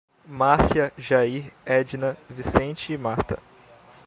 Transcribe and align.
Márcia, 0.27 0.91
Jair, 0.97 1.53
Edna, 1.63 2.17
Vicente 2.27 2.91
e 2.91 2.97
Marta 2.97 3.37